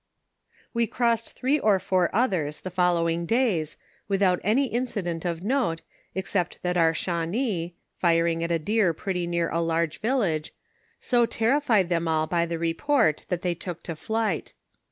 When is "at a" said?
8.43-8.57